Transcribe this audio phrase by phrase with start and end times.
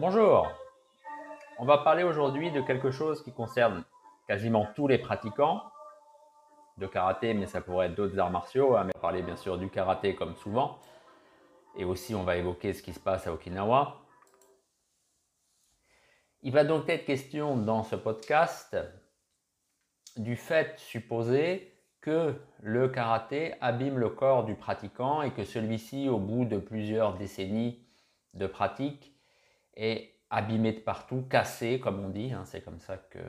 [0.00, 0.46] Bonjour,
[1.58, 3.82] on va parler aujourd'hui de quelque chose qui concerne
[4.28, 5.64] quasiment tous les pratiquants
[6.76, 8.76] de karaté, mais ça pourrait être d'autres arts martiaux.
[8.76, 10.78] Hein, on va parler bien sûr du karaté comme souvent.
[11.76, 13.96] Et aussi, on va évoquer ce qui se passe à Okinawa.
[16.42, 18.76] Il va donc être question dans ce podcast
[20.16, 26.18] du fait supposé que le karaté abîme le corps du pratiquant et que celui-ci, au
[26.18, 27.84] bout de plusieurs décennies
[28.34, 29.17] de pratique,
[29.78, 32.32] est abîmé de partout, cassé, comme on dit.
[32.32, 33.20] Hein, c'est comme ça que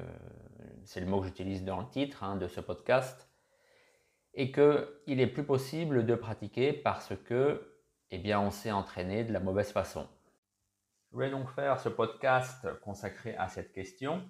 [0.84, 3.30] c'est le mot que j'utilise dans le titre hein, de ce podcast.
[4.34, 7.80] Et qu'il est plus possible de pratiquer parce que,
[8.12, 10.08] eh bien, on s'est entraîné de la mauvaise façon.
[11.10, 14.30] Je voulais donc faire ce podcast consacré à cette question,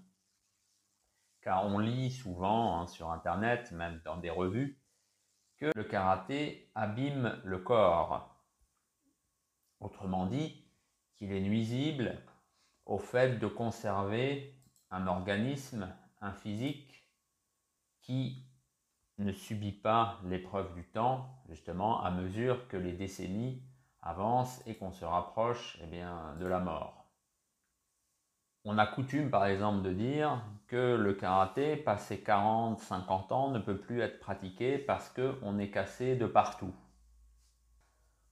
[1.42, 4.82] car on lit souvent hein, sur Internet, même dans des revues,
[5.58, 8.34] que le karaté abîme le corps.
[9.82, 10.69] Autrement dit,
[11.20, 12.18] qu'il est nuisible
[12.86, 14.56] au fait de conserver
[14.90, 17.06] un organisme, un physique
[18.02, 18.44] qui
[19.18, 23.62] ne subit pas l'épreuve du temps, justement, à mesure que les décennies
[24.02, 25.88] avancent et qu'on se rapproche eh
[26.40, 27.06] de la mort.
[28.64, 33.60] On a coutume, par exemple, de dire que le karaté, passé 40, 50 ans, ne
[33.60, 36.74] peut plus être pratiqué parce qu'on est cassé de partout.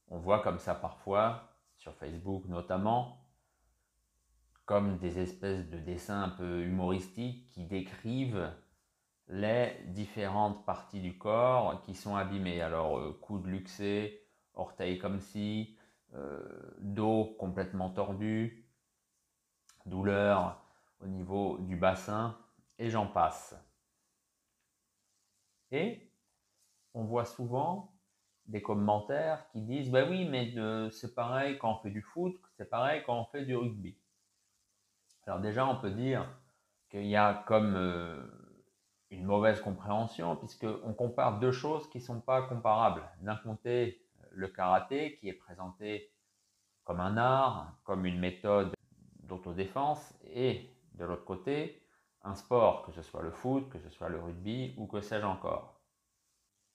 [0.10, 1.47] On voit comme ça parfois,
[1.94, 3.20] Facebook notamment,
[4.66, 8.52] comme des espèces de dessins un peu humoristiques qui décrivent
[9.30, 12.62] les différentes parties du corps qui sont abîmées.
[12.62, 15.78] Alors, euh, coude luxé, orteil comme si,
[16.14, 16.42] euh,
[16.80, 18.66] dos complètement tordu,
[19.86, 20.62] douleur
[21.02, 22.38] au niveau du bassin,
[22.80, 23.56] et j'en passe.
[25.72, 26.10] Et
[26.94, 27.97] on voit souvent
[28.48, 32.36] des commentaires qui disent Bah oui, mais euh, c'est pareil quand on fait du foot,
[32.58, 33.98] c'est pareil quand on fait du rugby.
[35.26, 36.26] Alors, déjà, on peut dire
[36.90, 37.76] qu'il y a comme
[39.10, 43.04] une mauvaise compréhension, puisqu'on compare deux choses qui ne sont pas comparables.
[43.22, 44.02] D'un côté,
[44.32, 46.12] le karaté, qui est présenté
[46.84, 48.74] comme un art, comme une méthode
[49.24, 51.82] d'autodéfense, et de l'autre côté,
[52.24, 55.26] un sport, que ce soit le foot, que ce soit le rugby, ou que sais-je
[55.26, 55.82] encore.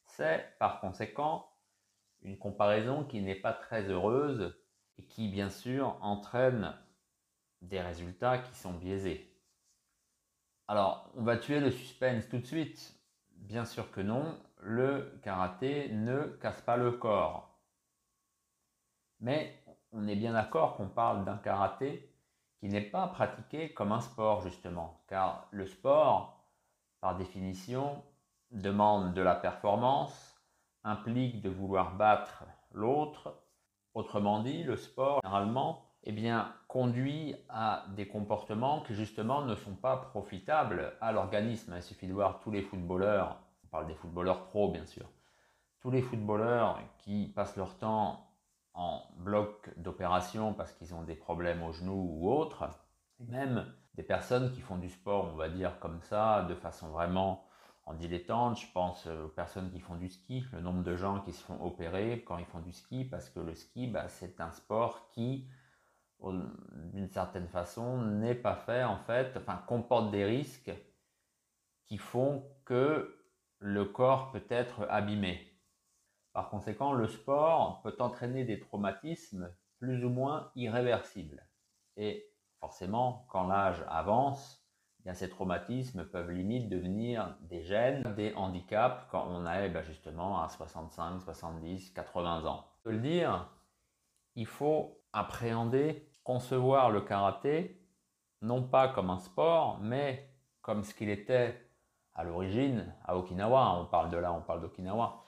[0.05, 1.47] C'est par conséquent
[2.23, 4.55] une comparaison qui n'est pas très heureuse
[4.99, 6.75] et qui, bien sûr, entraîne
[7.61, 9.29] des résultats qui sont biaisés.
[10.69, 12.95] Alors, on va tuer le suspense tout de suite.
[13.33, 17.61] Bien sûr que non, le karaté ne casse pas le corps.
[19.21, 19.63] Mais
[19.93, 22.13] on est bien d'accord qu'on parle d'un karaté
[22.59, 26.47] qui n'est pas pratiqué comme un sport justement, car le sport,
[27.01, 28.03] par définition,
[28.53, 30.32] demande de la performance,
[30.85, 33.39] implique de vouloir battre l'autre.
[33.95, 39.75] Autrement dit, le sport, généralement, eh bien, conduit à des comportements qui justement ne sont
[39.75, 41.75] pas profitables à l'organisme.
[41.77, 45.09] Il suffit de voir tous les footballeurs, on parle des footballeurs pro bien sûr,
[45.81, 48.29] tous les footballeurs qui passent leur temps
[48.75, 52.69] en bloc d'opération parce qu'ils ont des problèmes au genou ou autre,
[53.21, 57.45] même des personnes qui font du sport, on va dire comme ça, de façon vraiment
[57.85, 58.59] en dilettante.
[58.59, 61.63] Je pense aux personnes qui font du ski, le nombre de gens qui se font
[61.65, 65.47] opérer quand ils font du ski, parce que le ski, bah, c'est un sport qui
[66.31, 70.73] d'une certaine façon, n'est pas fait en fait, enfin comporte des risques
[71.87, 73.19] qui font que
[73.59, 75.49] le corps peut être abîmé.
[76.33, 81.47] Par conséquent, le sport peut entraîner des traumatismes plus ou moins irréversibles.
[81.97, 84.62] Et forcément, quand l'âge avance,
[85.15, 90.49] ces traumatismes peuvent limite devenir des gènes, des handicaps quand on est ben, justement à
[90.49, 92.67] 65, 70, 80 ans.
[92.77, 93.49] Je peux le dire,
[94.37, 97.79] il faut appréhender concevoir le karaté
[98.43, 100.29] non pas comme un sport, mais
[100.61, 101.69] comme ce qu'il était
[102.15, 103.81] à l'origine à Okinawa.
[103.81, 105.22] On parle de là, on parle d'Okinawa.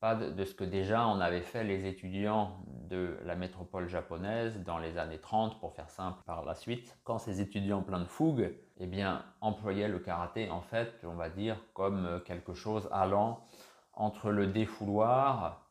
[0.00, 4.78] Pas de, ce que déjà on avait fait les étudiants de la métropole japonaise dans
[4.78, 6.98] les années 30, pour faire simple par la suite.
[7.04, 11.28] Quand ces étudiants pleins de fougue, eh bien, employaient le karaté, en fait, on va
[11.28, 13.46] dire, comme quelque chose allant
[13.92, 15.70] entre le défouloir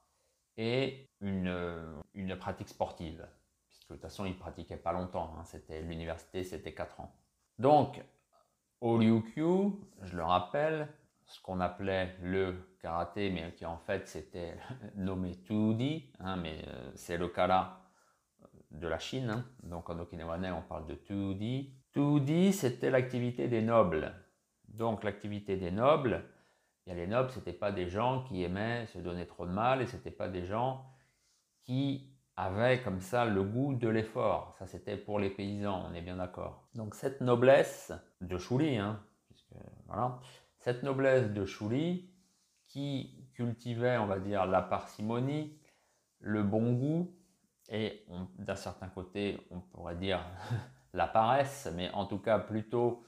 [0.58, 3.28] et une pratique sportive
[3.90, 5.34] de toute façon, il ne pratiquait pas longtemps.
[5.38, 5.44] Hein.
[5.46, 7.12] C'était l'université, c'était 4 ans.
[7.58, 8.04] Donc,
[8.82, 9.72] au Ryukyu,
[10.04, 10.88] je le rappelle,
[11.30, 14.56] ce qu'on appelait le karaté, mais qui en fait c'était
[14.96, 17.82] nommé Tudi, hein, mais euh, c'est le kara
[18.72, 19.30] de la Chine.
[19.30, 19.46] Hein.
[19.64, 21.74] Donc en okinawanais, on parle de Tudi.
[21.92, 24.14] Tudi, c'était l'activité des nobles.
[24.68, 26.24] Donc l'activité des nobles,
[26.86, 29.82] bien, les nobles, ce n'étaient pas des gens qui aimaient se donner trop de mal
[29.82, 30.86] et ce n'étaient pas des gens
[31.62, 34.56] qui avait comme ça le goût de l'effort.
[34.58, 36.64] Ça, c'était pour les paysans, on est bien d'accord.
[36.74, 37.92] Donc cette noblesse
[38.22, 39.00] de Chouli, hein,
[39.88, 40.20] voilà,
[40.60, 42.10] cette noblesse de Chouli
[42.68, 45.58] qui cultivait, on va dire, la parcimonie,
[46.20, 47.16] le bon goût
[47.70, 48.06] et
[48.38, 50.26] d'un certain côté, on pourrait dire
[50.94, 53.04] la paresse, mais en tout cas plutôt,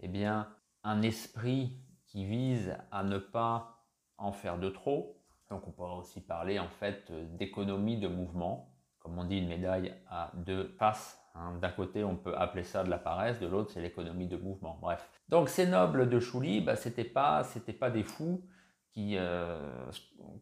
[0.00, 0.48] eh bien,
[0.82, 3.84] un esprit qui vise à ne pas
[4.16, 5.20] en faire de trop,
[5.50, 8.72] donc on pourrait aussi parler en fait d'économie de mouvement.
[9.00, 11.19] Comme on dit, une médaille à deux faces.
[11.34, 11.58] Hein.
[11.60, 14.78] D'un côté, on peut appeler ça de la paresse, de l'autre, c'est l'économie de mouvement.
[14.80, 15.08] Bref.
[15.28, 17.42] Donc ces nobles de Chouli, bah, c'était pas,
[17.78, 18.42] pas des fous
[18.90, 19.90] qui, euh,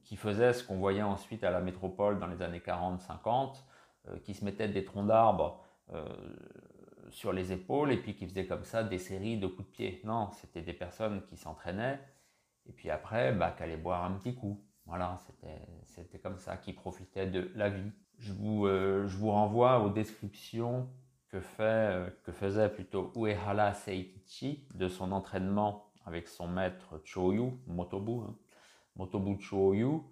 [0.04, 3.62] qui faisaient ce qu'on voyait ensuite à la métropole dans les années 40-50,
[4.08, 5.62] euh, qui se mettaient des troncs d'arbres
[5.92, 6.06] euh,
[7.10, 10.00] sur les épaules et puis qui faisaient comme ça des séries de coups de pied.
[10.04, 12.00] Non, c'était des personnes qui s'entraînaient
[12.66, 14.62] et puis après, bah, qui allaient boire un petit coup.
[14.86, 15.18] Voilà,
[15.84, 17.92] c'était comme ça, qui profitait de la vie.
[18.18, 20.88] Je vous, euh, je vous renvoie aux descriptions
[21.28, 27.52] que, fait, euh, que faisait plutôt Uehara Seikichi de son entraînement avec son maître Choyu,
[27.68, 28.34] Motobu, hein,
[28.96, 30.02] Motobu Choyu,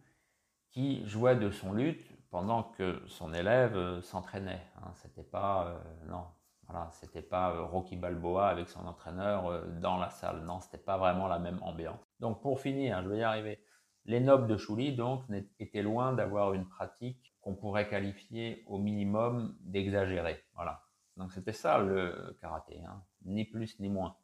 [0.71, 4.63] qui jouait de son luth pendant que son élève euh, s'entraînait.
[4.77, 4.93] Hein.
[4.95, 6.27] C'était pas, non,
[6.69, 10.45] voilà, c'était pas Rocky Balboa avec son entraîneur dans la salle.
[10.45, 12.01] Non, c'était pas vraiment la même ambiance.
[12.21, 13.59] Donc pour finir, je vais y arriver.
[14.05, 15.25] Les nobles de Chouli, donc,
[15.59, 20.43] étaient loin d'avoir une pratique qu'on pourrait qualifier au minimum d'exagérée.
[20.55, 20.83] Voilà.
[21.17, 23.05] Donc c'était ça le karaté, hein.
[23.25, 24.17] ni plus ni moins.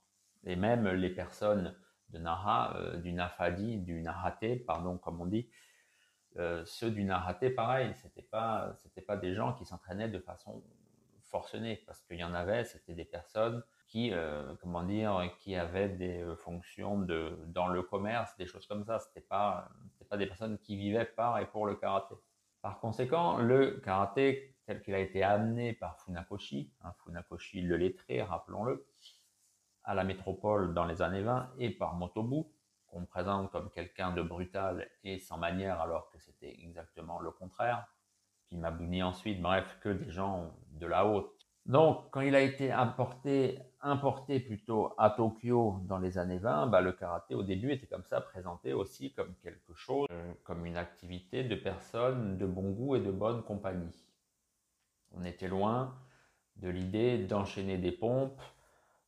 [0.43, 1.73] Et même les personnes
[2.09, 5.49] de Naha, euh, du Nafadi, du Nahate, pardon, comme on dit,
[6.37, 10.65] euh, ceux du Nahate, pareil, c'était pas, c'était pas des gens qui s'entraînaient de façon
[11.23, 15.91] forcenée, parce qu'il y en avait, c'était des personnes qui, euh, comment dire, qui avaient
[15.91, 18.99] des fonctions de, dans le commerce, des choses comme ça.
[18.99, 19.71] C'était pas,
[20.11, 22.17] pas des personnes qui vivaient par et pour le karaté.
[22.63, 28.23] Par conséquent, le karaté tel qu'il a été amené par Funakoshi, hein, Funakoshi le lettré,
[28.23, 28.87] rappelons-le,
[29.85, 32.45] à la métropole dans les années 20, et par Motobu,
[32.87, 37.87] qu'on présente comme quelqu'un de brutal et sans manière, alors que c'était exactement le contraire.
[38.47, 42.73] Puis Mabuni ensuite, bref, que des gens de la haute donc, quand il a été
[42.73, 47.87] importé, importé plutôt à Tokyo dans les années 20, bah, le karaté au début était
[47.87, 52.71] comme ça présenté aussi comme quelque chose, euh, comme une activité de personnes de bon
[52.73, 53.95] goût et de bonne compagnie.
[55.13, 55.95] On était loin
[56.57, 58.43] de l'idée d'enchaîner des pompes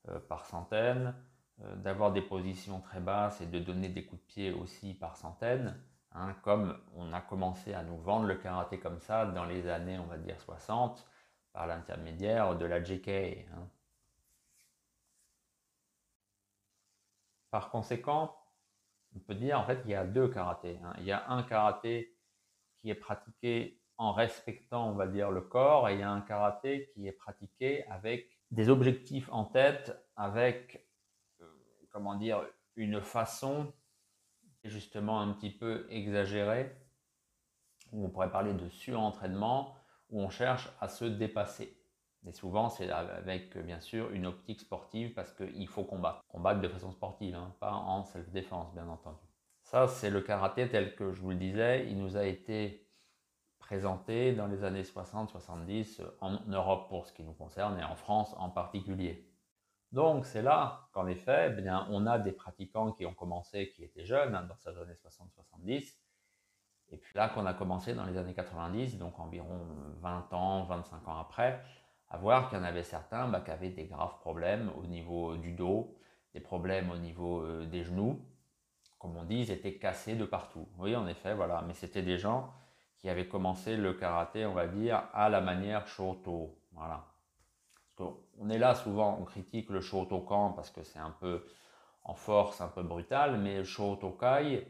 [0.08, 1.12] euh, par centaines,
[1.62, 5.16] euh, d'avoir des positions très basses et de donner des coups de pied aussi par
[5.16, 5.76] centaines,
[6.12, 9.98] hein, comme on a commencé à nous vendre le karaté comme ça dans les années,
[9.98, 11.04] on va dire 60
[11.54, 13.08] par l'intermédiaire de la JK.
[13.08, 13.70] Hein.
[17.50, 18.36] Par conséquent,
[19.14, 20.78] on peut dire en fait qu'il y a deux karatés.
[20.84, 20.92] Hein.
[20.98, 22.18] Il y a un karaté
[22.80, 26.20] qui est pratiqué en respectant, on va dire, le corps, et il y a un
[26.20, 30.84] karaté qui est pratiqué avec des objectifs en tête, avec,
[31.40, 31.46] euh,
[31.92, 33.72] comment dire, une façon
[34.64, 36.76] justement un petit peu exagérée,
[37.92, 39.76] où on pourrait parler de surentraînement,
[40.14, 41.76] où on cherche à se dépasser.
[42.26, 46.24] Et souvent, c'est avec, bien sûr, une optique sportive parce qu'il faut combattre.
[46.28, 49.26] Combattre de façon sportive, hein, pas en self-défense, bien entendu.
[49.64, 51.86] Ça, c'est le karaté tel que je vous le disais.
[51.88, 52.88] Il nous a été
[53.58, 58.34] présenté dans les années 60-70 en Europe pour ce qui nous concerne et en France
[58.38, 59.28] en particulier.
[59.90, 63.82] Donc, c'est là qu'en effet, eh bien, on a des pratiquants qui ont commencé, qui
[63.82, 65.94] étaient jeunes, hein, dans ces années 60-70,
[66.90, 69.66] et puis là qu'on a commencé dans les années 90, donc environ
[70.00, 71.60] 20 ans, 25 ans après,
[72.10, 75.36] à voir qu'il y en avait certains bah, qui avaient des graves problèmes au niveau
[75.36, 75.96] du dos,
[76.32, 78.20] des problèmes au niveau euh, des genoux.
[78.98, 80.68] Comme on dit, ils étaient cassés de partout.
[80.78, 81.62] Oui, en effet, voilà.
[81.66, 82.52] Mais c'était des gens
[82.98, 86.56] qui avaient commencé le karaté, on va dire, à la manière Shoto.
[86.72, 87.04] Voilà.
[87.98, 91.44] on est là souvent, on critique le Shotokan parce que c'est un peu
[92.02, 94.66] en force, un peu brutal, mais Shotokai,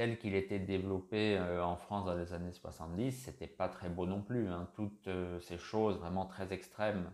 [0.00, 4.06] tel qu'il était développé euh, en France dans les années 70, c'était pas très beau
[4.06, 4.48] non plus.
[4.48, 4.66] Hein.
[4.74, 7.12] Toutes euh, ces choses vraiment très extrêmes,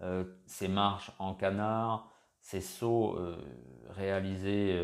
[0.00, 2.08] euh, ces marches en canard,
[2.40, 3.18] ces sauts
[3.88, 4.76] réalisés,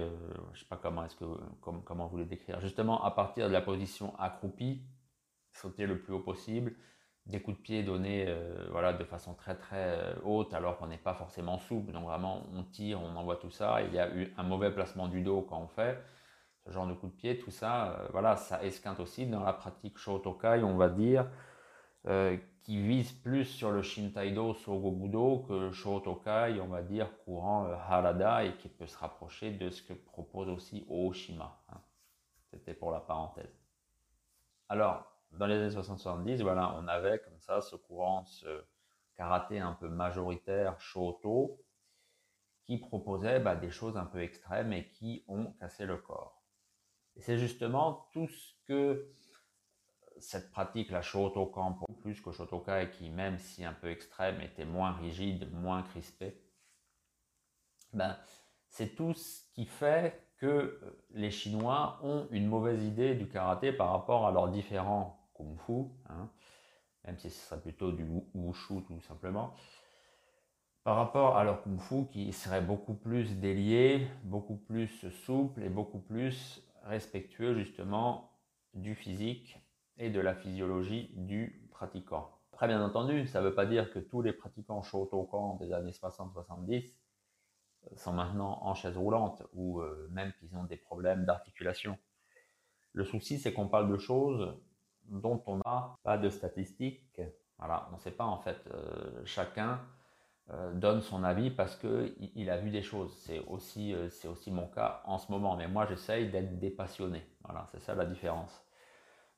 [0.53, 1.25] je sais pas comment est-ce que
[1.61, 4.83] comment vous les décrire, justement à partir de la position accroupie,
[5.53, 6.75] sauter le plus haut possible,
[7.29, 8.27] des coups de pied donnés
[8.71, 11.93] voilà, de façon très très haute alors qu'on n'est pas forcément souple.
[11.93, 13.83] Donc vraiment, on tire, on envoie tout ça.
[13.83, 16.03] Il y a eu un mauvais placement du dos quand on fait
[16.67, 19.97] ce genre de coup de pied, tout ça, voilà, ça esquinte aussi dans la pratique
[19.97, 21.27] Shotokai, on va dire,
[22.63, 28.53] qui vise plus sur le Shintaido Sogobudo que Shotokai, on va dire, courant Harada et
[28.57, 31.59] qui peut se rapprocher de ce que propose aussi Oshima.
[31.71, 31.81] Hein.
[32.51, 33.59] C'était pour la parenthèse.
[34.69, 38.65] Alors, dans les années 60-70, voilà, on avait comme ça ce courant, ce
[39.17, 41.61] karaté un peu majoritaire, Shoto,
[42.65, 46.43] qui proposait bah, des choses un peu extrêmes et qui ont cassé le corps.
[47.17, 49.11] Et c'est justement tout ce que
[50.21, 54.93] cette pratique, la Shotokan, plus que Shotokai, qui même si un peu extrême, était moins
[54.93, 56.41] rigide, moins crispé,
[57.93, 58.17] ben,
[58.69, 63.73] c'est tout ce qui fait que euh, les Chinois ont une mauvaise idée du karaté
[63.73, 66.29] par rapport à leurs différents kung-fu, hein,
[67.05, 69.55] même si ce serait plutôt du wushu tout simplement,
[70.85, 76.01] par rapport à leur kung-fu qui serait beaucoup plus délié, beaucoup plus souple et beaucoup
[76.01, 78.33] plus respectueux justement
[78.75, 79.59] du physique
[79.97, 82.31] et de la physiologie du pratiquant.
[82.53, 85.93] Très bien entendu, ça ne veut pas dire que tous les pratiquants Shotokan des années
[85.93, 86.93] 60-70
[87.97, 91.99] sont maintenant en chaise roulante ou euh, même qu'ils ont des problèmes d'articulation.
[92.93, 94.57] Le souci, c'est qu'on parle de choses
[95.09, 97.21] dont on n'a pas de statistiques.
[97.61, 98.59] On ne sait pas en fait.
[98.73, 99.81] Euh, chacun
[100.51, 103.13] euh, donne son avis parce qu'il il a vu des choses.
[103.19, 105.57] C'est aussi, c'est aussi mon cas en ce moment.
[105.57, 107.25] Mais moi, j'essaye d'être dépassionné.
[107.73, 108.63] C'est ça la différence.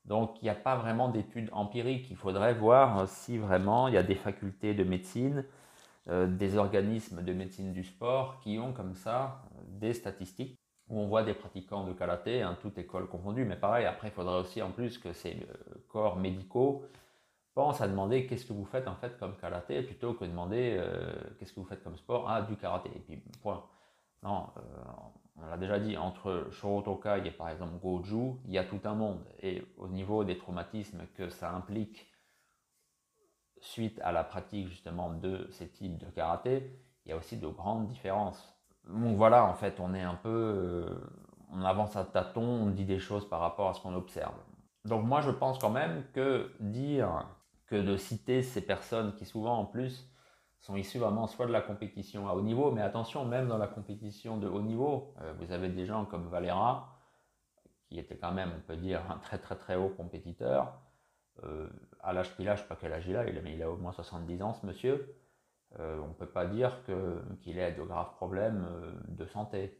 [0.05, 2.11] Donc, il n'y a pas vraiment d'études empiriques.
[2.11, 5.45] Il faudrait voir si vraiment il y a des facultés de médecine
[6.09, 10.59] euh, des organismes de médecine du sport qui ont comme ça euh, des statistiques
[10.91, 14.13] où on voit des pratiquants de karaté, hein, toute école confondue, mais pareil, après il
[14.13, 16.85] faudrait aussi en plus que ces euh, corps médicaux
[17.55, 20.81] pensent à demander qu'est-ce que vous faites en fait comme karaté plutôt que de demander
[21.39, 23.65] qu'est-ce que vous faites comme sport, ah du karaté, et puis point.
[24.23, 24.47] Non,
[25.43, 28.95] on l'a déjà dit, entre Shorotokai et par exemple Goju, il y a tout un
[28.95, 29.25] monde.
[29.43, 32.07] Et au niveau des traumatismes que ça implique
[33.61, 36.71] suite à la pratique justement de ces types de karaté,
[37.05, 38.55] il y a aussi de grandes différences.
[38.93, 41.01] Donc voilà, en fait, on est un peu, euh,
[41.53, 44.35] on avance à tâtons, on dit des choses par rapport à ce qu'on observe.
[44.85, 47.27] Donc moi, je pense quand même que dire
[47.67, 50.11] que de citer ces personnes qui souvent en plus
[50.61, 53.67] sont issues vraiment soit de la compétition à haut niveau, mais attention, même dans la
[53.67, 56.99] compétition de haut niveau, euh, vous avez des gens comme Valera,
[57.89, 60.79] qui était quand même, on peut dire, un très très très haut compétiteur,
[61.45, 61.69] euh,
[62.03, 63.77] à l'âge qu'il a, je ne sais pas quel âge il a, il a, au
[63.77, 65.15] moins 70 ans ce monsieur,
[65.79, 66.83] on ne peut pas dire
[67.43, 69.79] qu'il ait de graves problèmes euh, de santé.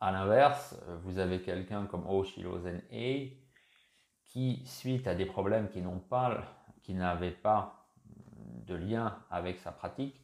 [0.00, 3.28] A l'inverse, vous avez quelqu'un comme Oshilozen E
[4.24, 6.42] qui, suite à des problèmes qui n'ont pas,
[6.82, 7.88] qui n'avaient pas
[8.66, 10.20] de lien avec sa pratique,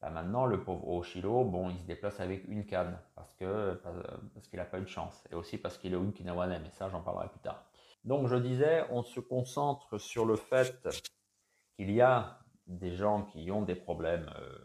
[0.00, 3.34] bah maintenant le pauvre Oshiro, bon, il se déplace avec une canne parce
[4.34, 6.88] parce qu'il n'a pas eu de chance et aussi parce qu'il est Okinawanen, mais ça
[6.88, 7.64] j'en parlerai plus tard.
[8.04, 10.88] Donc je disais, on se concentre sur le fait
[11.76, 12.38] qu'il y a
[12.68, 14.58] des gens qui ont des problèmes euh,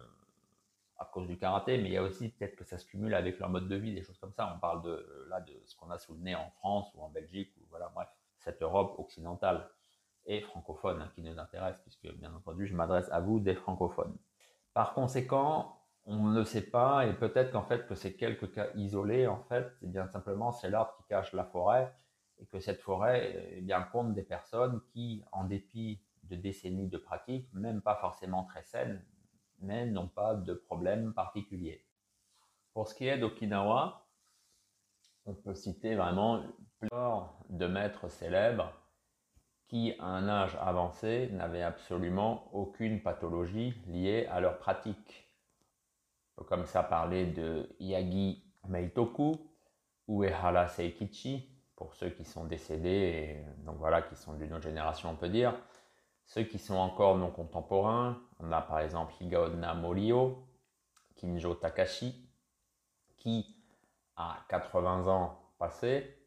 [0.97, 3.39] à cause du karaté, mais il y a aussi peut-être que ça se cumule avec
[3.39, 4.53] leur mode de vie, des choses comme ça.
[4.55, 7.09] On parle de, là de ce qu'on a sous le nez en France ou en
[7.09, 9.69] Belgique, ou voilà, bref, cette Europe occidentale
[10.25, 14.17] et francophone hein, qui nous intéresse, puisque bien entendu, je m'adresse à vous des francophones.
[14.73, 19.27] Par conséquent, on ne sait pas, et peut-être qu'en fait que ces quelques cas isolés,
[19.27, 21.93] en fait, c'est bien simplement c'est l'arbre qui cache la forêt,
[22.39, 27.51] et que cette forêt bien compte des personnes qui, en dépit de décennies de pratique,
[27.53, 29.03] même pas forcément très saines,
[29.59, 31.85] mais n'ont pas de problème particulier.
[32.73, 34.07] Pour ce qui est d'Okinawa,
[35.25, 36.43] on peut citer vraiment
[36.79, 38.73] plusieurs de maîtres célèbres
[39.67, 45.29] qui, à un âge avancé, n'avaient absolument aucune pathologie liée à leur pratique.
[46.35, 49.35] On peut comme ça parler de Yagi Meitoku,
[50.07, 55.15] Uehara Seikichi, pour ceux qui sont décédés, donc voilà, qui sont d'une autre génération, on
[55.15, 55.55] peut dire.
[56.25, 60.47] Ceux qui sont encore non contemporains, on a par exemple Higaonna Morio,
[61.15, 62.27] Kinjo Takashi,
[63.17, 63.55] qui,
[64.15, 66.17] à 80 ans passés,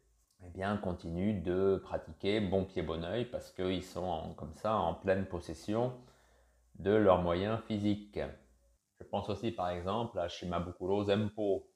[0.43, 4.93] eh bien, continuent de pratiquer bon pied bon oeil parce qu'ils sont comme ça en
[4.93, 5.93] pleine possession
[6.75, 8.19] de leurs moyens physiques.
[8.99, 11.67] Je pense aussi par exemple à Shimabukuro Zempo,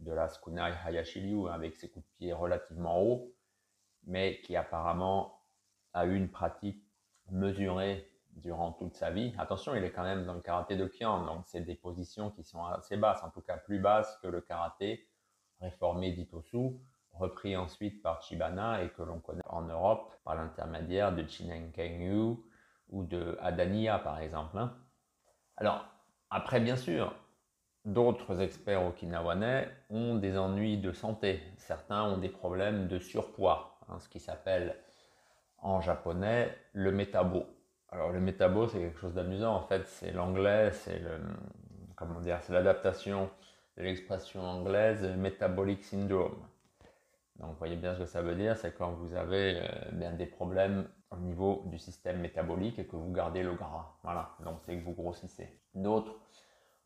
[0.00, 3.32] de la Tsukunai Hayashiryu avec ses coups de pied relativement hauts,
[4.04, 5.40] mais qui apparemment
[5.92, 6.81] a eu une pratique
[7.30, 9.34] mesurée durant toute sa vie.
[9.38, 12.44] Attention, il est quand même dans le karaté de Kian, donc c'est des positions qui
[12.44, 15.06] sont assez basses, en tout cas plus basses que le karaté
[15.60, 16.80] réformé d'Itosu,
[17.12, 22.36] repris ensuite par Chibana et que l'on connaît en Europe par l'intermédiaire de Chinenkenyu
[22.88, 24.58] ou de Adania par exemple.
[24.58, 24.74] Hein.
[25.56, 25.84] Alors,
[26.30, 27.14] après, bien sûr,
[27.84, 31.42] D'autres experts okinawanais ont des ennuis de santé.
[31.56, 34.76] Certains ont des problèmes de surpoids, hein, ce qui s'appelle
[35.62, 37.44] en japonais le métabo.
[37.88, 39.54] Alors le métabo, c'est quelque chose d'amusant.
[39.54, 41.18] En fait, c'est l'anglais, c'est le
[41.96, 43.30] comment dire, c'est l'adaptation
[43.76, 46.36] de l'expression anglaise metabolic syndrome.
[47.36, 50.12] Donc, vous voyez bien ce que ça veut dire, c'est quand vous avez euh, bien
[50.12, 53.96] des problèmes au niveau du système métabolique et que vous gardez le gras.
[54.02, 55.48] Voilà, donc c'est que vous grossissez.
[55.74, 56.14] D'autres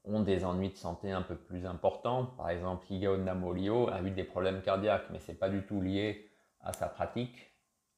[0.05, 2.27] ont des ennuis de santé un peu plus importants.
[2.37, 5.81] Par exemple, Higao Namolio a eu des problèmes cardiaques, mais ce n'est pas du tout
[5.81, 6.31] lié
[6.61, 7.53] à sa pratique,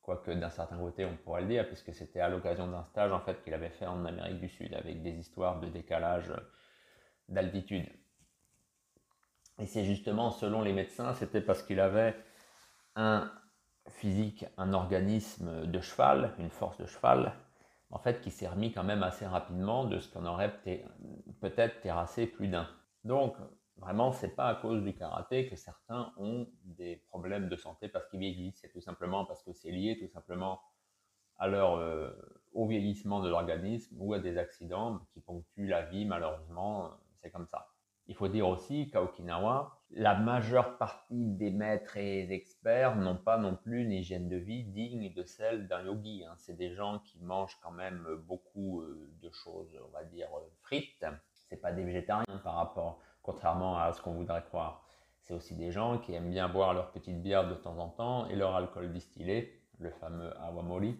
[0.08, 3.20] quoique d'un certain côté on pourrait le dire, puisque c'était à l'occasion d'un stage en
[3.20, 6.32] fait qu'il avait fait en Amérique du Sud avec des histoires de décalage
[7.28, 7.86] d'altitude.
[9.58, 12.16] Et c'est justement, selon les médecins, c'était parce qu'il avait
[12.96, 13.30] un
[13.90, 17.34] physique, un organisme de cheval, une force de cheval,
[17.90, 20.54] en fait, qui s'est remis quand même assez rapidement de ce qu'on aurait
[21.42, 22.66] peut-être terrassé plus d'un.
[23.04, 23.36] Donc,
[23.78, 28.08] vraiment, c'est pas à cause du karaté que certains ont des problèmes de santé parce
[28.08, 28.58] qu'ils vieillissent.
[28.60, 30.60] C'est tout simplement parce que c'est lié tout simplement
[31.38, 32.10] à leur, euh,
[32.52, 36.90] au vieillissement de l'organisme ou à des accidents qui ponctuent la vie, malheureusement.
[37.22, 37.68] C'est comme ça.
[38.06, 43.36] Il faut dire aussi qu'à Okinawa, la majeure partie des maîtres et experts n'ont pas
[43.36, 46.24] non plus une hygiène de vie digne de celle d'un yogi.
[46.24, 46.34] Hein.
[46.38, 50.40] C'est des gens qui mangent quand même beaucoup euh, de choses, on va dire, euh,
[50.62, 51.04] frites.
[51.48, 54.86] C'est pas des végétariens par rapport, contrairement à ce qu'on voudrait croire.
[55.20, 58.26] C'est aussi des gens qui aiment bien boire leur petite bière de temps en temps
[58.28, 60.98] et leur alcool distillé, le fameux awamori.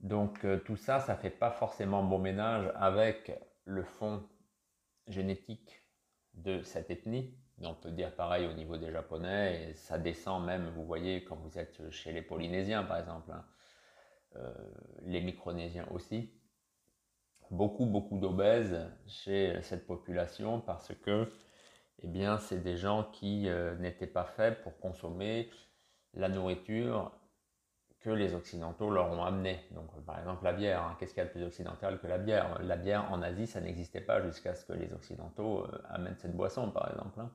[0.00, 3.32] Donc euh, tout ça, ça fait pas forcément bon ménage avec
[3.64, 4.26] le fond
[5.06, 5.82] génétique
[6.34, 7.34] de cette ethnie.
[7.62, 11.58] On peut dire pareil au niveau des Japonais, ça descend même, vous voyez, quand vous
[11.58, 13.44] êtes chez les Polynésiens par exemple, hein.
[14.36, 14.54] euh,
[15.02, 16.32] les Micronésiens aussi.
[17.50, 18.76] Beaucoup, beaucoup d'obèses
[19.06, 21.30] chez cette population parce que,
[22.02, 25.50] eh bien, c'est des gens qui euh, n'étaient pas faits pour consommer
[26.14, 27.12] la nourriture
[28.00, 29.60] que les Occidentaux leur ont amené.
[29.72, 30.82] Donc, par exemple, la bière.
[30.82, 30.96] Hein.
[30.98, 32.60] Qu'est-ce qu'il y a de plus occidental que la bière?
[32.62, 36.36] La bière en Asie, ça n'existait pas jusqu'à ce que les Occidentaux euh, amènent cette
[36.36, 37.20] boisson, par exemple.
[37.20, 37.32] Hein.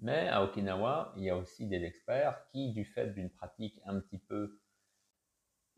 [0.00, 4.00] Mais à Okinawa, il y a aussi des experts qui, du fait d'une pratique un
[4.00, 4.60] petit peu,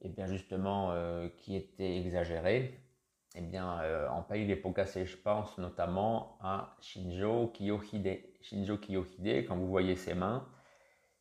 [0.01, 2.82] eh bien justement, euh, qui était exagérée,
[3.35, 8.21] eh bien, euh, en pays les pots cassés, je pense notamment à Shinjo Kiyohide.
[8.43, 10.47] Shinjo Kiyohide, quand vous voyez ses mains,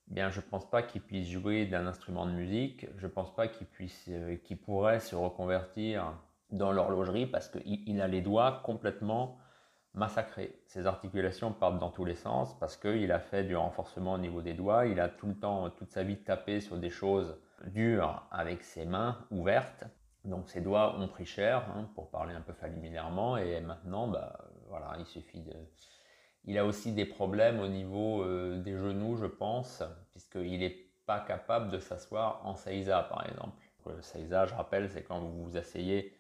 [0.08, 2.88] bien, je ne pense pas qu'il puisse jouer d'un instrument de musique.
[2.98, 6.14] Je ne pense pas qu'il puisse, euh, qu'il pourrait se reconvertir
[6.50, 9.38] dans l'horlogerie parce qu'il a les doigts complètement
[9.94, 10.62] massacrés.
[10.68, 14.42] Ses articulations partent dans tous les sens parce qu'il a fait du renforcement au niveau
[14.42, 14.86] des doigts.
[14.86, 18.86] Il a tout le temps, toute sa vie, tapé sur des choses dures avec ses
[18.86, 19.86] mains ouvertes.
[20.26, 23.38] Donc ses doigts ont pris cher, hein, pour parler un peu familièrement.
[23.38, 25.54] Et maintenant, bah, voilà, il suffit de
[26.46, 31.20] il a aussi des problèmes au niveau euh, des genoux, je pense, puisqu'il n'est pas
[31.20, 33.56] capable de s'asseoir en seiza, par exemple.
[33.86, 36.16] Le seiza, je rappelle, c'est quand vous vous asseyez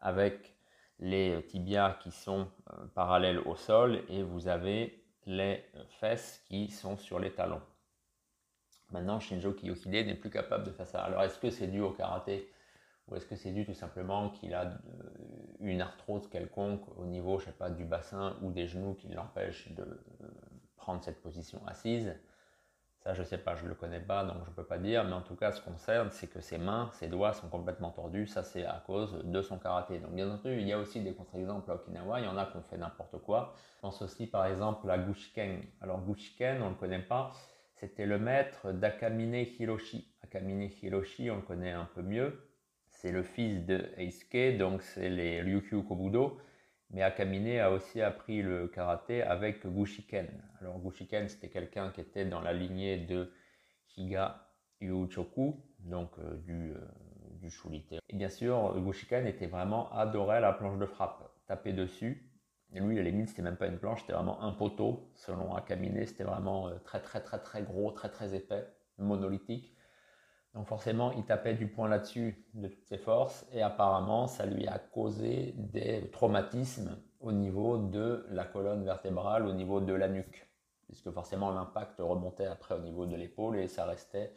[0.00, 0.54] avec
[0.98, 6.96] les tibias qui sont euh, parallèles au sol et vous avez les fesses qui sont
[6.96, 7.62] sur les talons.
[8.90, 11.02] Maintenant, Shinjo Kiyohide n'est plus capable de faire ça.
[11.02, 12.50] Alors, est-ce que c'est dû au karaté?
[13.08, 14.72] Ou est-ce que c'est dû tout simplement qu'il a euh,
[15.60, 19.72] une arthrose quelconque au niveau, je sais pas, du bassin ou des genoux qui l'empêche
[19.72, 20.28] de euh,
[20.76, 22.14] prendre cette position assise?
[22.98, 24.78] Ça, je ne sais pas, je ne le connais pas, donc je ne peux pas
[24.78, 25.04] dire.
[25.04, 27.92] Mais en tout cas, ce qu'on sait, c'est que ses mains, ses doigts sont complètement
[27.92, 28.26] tordus.
[28.26, 30.00] Ça, c'est à cause de son karaté.
[30.00, 32.18] Donc, bien entendu, il y a aussi des contre-exemples à Okinawa.
[32.18, 33.54] Il y en a qui ont fait n'importe quoi.
[33.76, 35.62] Je pense aussi, par exemple, à Gushiken.
[35.80, 37.30] Alors, Gushiken, on ne le connaît pas.
[37.76, 40.12] C'était le maître d'Akamine Hiroshi.
[40.24, 42.45] Akamine Hiroshi, on le connaît un peu mieux
[43.06, 46.40] c'est le fils de Eisuke, donc c'est les Ryukyu Kobudo.
[46.90, 50.26] Mais Akamine a aussi appris le karaté avec Gushiken.
[50.60, 53.32] Alors Gushiken, c'était quelqu'un qui était dans la lignée de
[53.96, 54.48] Higa
[54.80, 56.80] Yuchoku, donc euh, du, euh,
[57.40, 57.48] du
[58.08, 62.28] Et bien sûr, Gushiken était vraiment adoré à la planche de frappe, taper dessus.
[62.74, 65.12] Et lui, à la limite, c'était même pas une planche, c'était vraiment un poteau.
[65.14, 68.66] Selon Akamine, c'était vraiment euh, très très très très gros, très très épais,
[68.98, 69.75] monolithique.
[70.56, 74.66] Donc forcément, il tapait du poing là-dessus de toutes ses forces et apparemment, ça lui
[74.66, 80.48] a causé des traumatismes au niveau de la colonne vertébrale, au niveau de la nuque,
[80.86, 84.32] puisque forcément l'impact remontait après au niveau de l'épaule et ça restait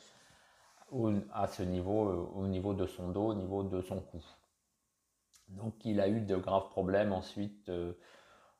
[1.31, 4.21] à ce niveau, euh, au niveau de son dos, au niveau de son cou.
[5.47, 7.93] Donc il a eu de graves problèmes ensuite euh,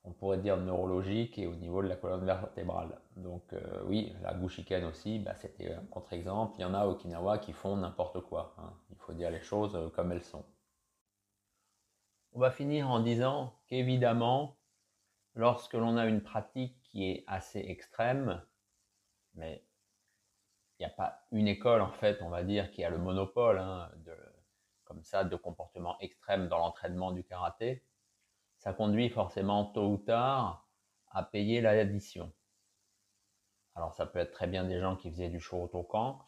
[0.04, 3.00] on pourrait dire neurologique et au niveau de la colonne vertébrale.
[3.18, 6.56] Donc euh, oui, la Gushiken aussi, bah, c'était un contre-exemple.
[6.58, 8.56] Il y en a au Okinawa qui font n'importe quoi.
[8.58, 8.74] Hein.
[8.92, 10.46] Il faut dire les choses euh, comme elles sont.
[12.32, 14.58] On va finir en disant qu'évidemment,
[15.34, 18.42] lorsque l'on a une pratique qui est assez extrême,
[19.34, 19.66] mais
[20.80, 23.58] il n'y a pas une école en fait, on va dire, qui a le monopole
[23.58, 24.16] hein, de,
[24.86, 27.84] comme ça de comportements extrêmes dans l'entraînement du karaté
[28.60, 30.68] ça conduit forcément tôt ou tard
[31.12, 32.32] à payer l'addition.
[33.74, 36.20] Alors ça peut être très bien des gens qui faisaient du show camp,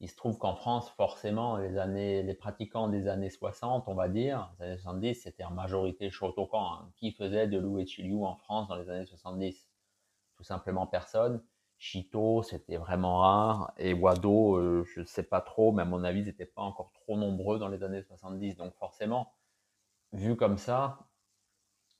[0.00, 4.08] Il se trouve qu'en France, forcément, les, années, les pratiquants des années 60, on va
[4.08, 6.72] dire, les années 70, c'était en majorité Shotokan.
[6.72, 6.92] Hein.
[6.96, 9.68] Qui faisait de l'Uechi en France dans les années 70
[10.36, 11.44] Tout simplement personne.
[11.76, 13.72] Chito, c'était vraiment rare.
[13.76, 16.62] Et Wado, euh, je ne sais pas trop, mais à mon avis, ils n'étaient pas
[16.62, 18.56] encore trop nombreux dans les années 70.
[18.56, 19.34] Donc forcément,
[20.12, 20.98] vu comme ça,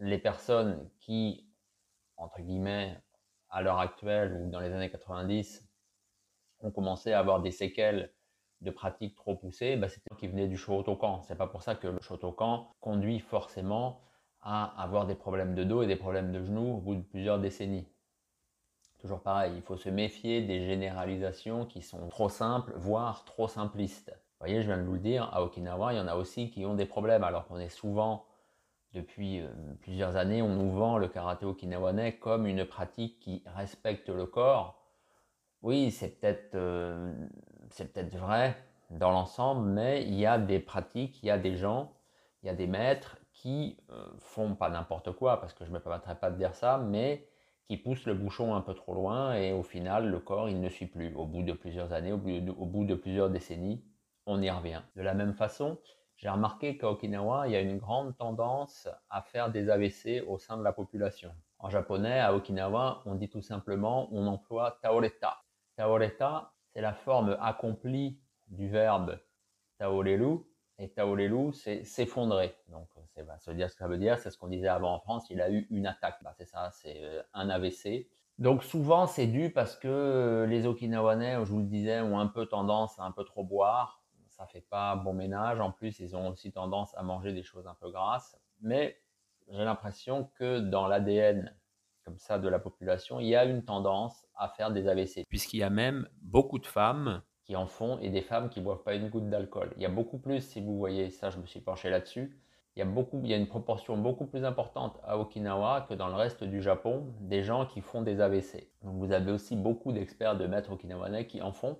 [0.00, 1.48] les personnes qui,
[2.16, 2.98] entre guillemets,
[3.50, 5.66] à l'heure actuelle ou dans les années 90,
[6.60, 8.12] ont commencé à avoir des séquelles
[8.60, 11.22] de pratiques trop poussées, bah, c'était qui venaient du Shotokan.
[11.22, 14.00] C'est pas pour ça que le Shotokan conduit forcément
[14.40, 17.38] à avoir des problèmes de dos et des problèmes de genoux au bout de plusieurs
[17.38, 17.86] décennies.
[19.00, 24.10] Toujours pareil, il faut se méfier des généralisations qui sont trop simples, voire trop simplistes.
[24.14, 26.50] Vous voyez, je viens de vous le dire, à Okinawa, il y en a aussi
[26.50, 28.24] qui ont des problèmes, alors qu'on est souvent,
[28.94, 29.48] depuis euh,
[29.80, 34.80] plusieurs années, on nous vend le karaté okinawanais comme une pratique qui respecte le corps,
[35.62, 37.12] oui, c'est peut-être euh,
[37.76, 38.56] peut vrai
[38.90, 41.92] dans l'ensemble, mais il y a des pratiques, il y a des gens,
[42.42, 45.74] il y a des maîtres qui euh, font pas n'importe quoi, parce que je ne
[45.74, 47.26] me permettrai pas de dire ça, mais
[47.66, 50.68] qui poussent le bouchon un peu trop loin et au final, le corps, il ne
[50.68, 51.14] suit plus.
[51.14, 53.82] Au bout de plusieurs années, au bout de plusieurs décennies,
[54.26, 54.82] on y revient.
[54.96, 55.78] De la même façon,
[56.16, 60.38] j'ai remarqué qu'à Okinawa, il y a une grande tendance à faire des AVC au
[60.38, 61.34] sein de la population.
[61.58, 65.38] En japonais, à Okinawa, on dit tout simplement, on emploie taoreta.
[65.76, 69.18] Taoreta, c'est la forme accomplie du verbe
[69.78, 70.38] taorelu.
[70.78, 72.56] Et taorelu, c'est s'effondrer.
[72.68, 74.18] Donc, c'est bah, se dire ce que ça veut dire.
[74.18, 75.26] C'est ce qu'on disait avant en France.
[75.30, 76.18] Il a eu une attaque.
[76.22, 78.08] Bah, c'est ça, c'est euh, un AVC.
[78.38, 82.46] Donc, souvent, c'est dû parce que les Okinawanais, je vous le disais, ont un peu
[82.46, 84.03] tendance à un peu trop boire.
[84.44, 85.58] Ça fait pas bon ménage.
[85.58, 88.38] En plus, ils ont aussi tendance à manger des choses un peu grasses.
[88.60, 89.00] Mais
[89.48, 91.54] j'ai l'impression que dans l'ADN
[92.04, 95.24] comme ça de la population, il y a une tendance à faire des AVC.
[95.30, 98.82] Puisqu'il y a même beaucoup de femmes qui en font et des femmes qui boivent
[98.82, 99.72] pas une goutte d'alcool.
[99.76, 102.38] Il y a beaucoup plus, si vous voyez ça, je me suis penché là-dessus.
[102.76, 105.94] Il y, a beaucoup, il y a une proportion beaucoup plus importante à Okinawa que
[105.94, 108.68] dans le reste du Japon des gens qui font des AVC.
[108.82, 111.78] Donc vous avez aussi beaucoup d'experts de maîtres okinawanais qui en font,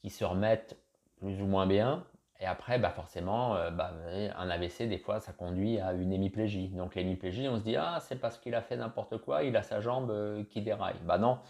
[0.00, 0.76] qui se remettent
[1.18, 2.04] plus ou moins bien
[2.40, 3.92] et après, bah forcément, euh, bah,
[4.36, 6.68] un AVC, des fois, ça conduit à une hémiplégie.
[6.68, 9.62] Donc l'hémiplégie, on se dit, ah, c'est parce qu'il a fait n'importe quoi, il a
[9.62, 10.98] sa jambe euh, qui déraille.
[11.04, 11.40] Bah non,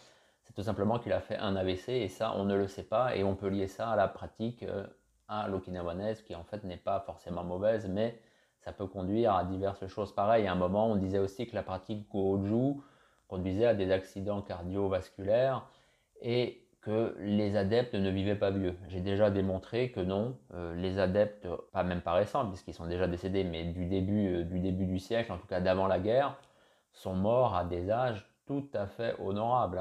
[0.45, 3.15] c'est tout simplement qu'il a fait un AVC et ça, on ne le sait pas
[3.17, 4.87] et on peut lier ça à la pratique euh,
[5.29, 8.19] à l'okinawanaise qui en fait n'est pas forcément mauvaise, mais
[8.61, 10.47] ça peut conduire à diverses choses pareilles.
[10.47, 12.81] À un moment, on disait aussi que la pratique Goju
[13.29, 15.67] conduisait à des accidents cardiovasculaires
[16.23, 18.75] et que les adeptes ne vivaient pas vieux.
[18.89, 23.07] J'ai déjà démontré que non, euh, les adeptes, pas même pas récents, puisqu'ils sont déjà
[23.07, 26.39] décédés, mais du début, euh, du début du siècle, en tout cas d'avant la guerre,
[26.95, 29.79] sont morts à des âges tout à fait honorables.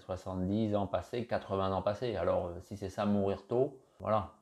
[0.00, 0.80] 70 hein.
[0.80, 2.14] ans passés, 80 ans passés.
[2.16, 4.34] Alors euh, si c'est ça mourir tôt, voilà.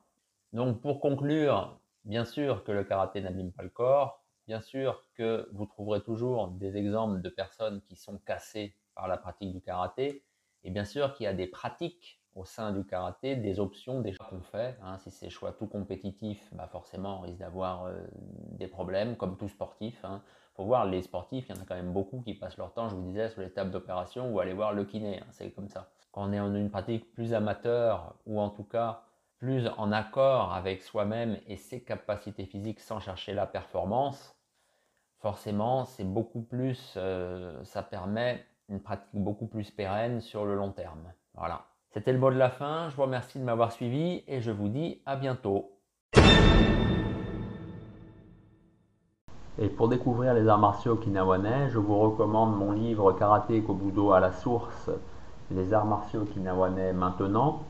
[0.51, 5.47] Donc pour conclure, bien sûr que le karaté n'abîme pas le corps, bien sûr que
[5.53, 10.25] vous trouverez toujours des exemples de personnes qui sont cassées par la pratique du karaté,
[10.63, 14.13] et bien sûr qu'il y a des pratiques au sein du karaté, des options, des
[14.13, 14.77] choix qu'on fait.
[14.81, 14.97] Hein.
[14.99, 17.93] Si c'est choix tout compétitif, bah forcément on risque d'avoir euh,
[18.57, 19.99] des problèmes, comme tout sportif.
[20.03, 20.21] Il hein.
[20.55, 22.89] faut voir, les sportifs, il y en a quand même beaucoup qui passent leur temps,
[22.89, 25.19] je vous disais, sur les tables d'opération ou aller voir le kiné.
[25.19, 25.27] Hein.
[25.31, 25.91] C'est comme ça.
[26.11, 29.03] Quand on est en une pratique plus amateur, ou en tout cas
[29.37, 34.35] plus en accord avec soi-même et ses capacités physiques sans chercher la performance,
[35.19, 40.71] forcément, c'est beaucoup plus, euh, ça permet une pratique beaucoup plus pérenne sur le long
[40.71, 41.11] terme.
[41.35, 41.65] Voilà.
[41.91, 42.89] C'était le mot de la fin.
[42.89, 45.69] Je vous remercie de m'avoir suivi et je vous dis à bientôt.
[49.59, 54.19] Et pour découvrir les arts martiaux okinawanais, je vous recommande mon livre Karaté Kobudo à
[54.19, 54.89] la source,
[55.51, 57.61] les arts martiaux okinawanais maintenant.